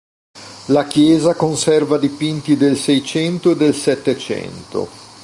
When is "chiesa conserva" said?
0.87-1.99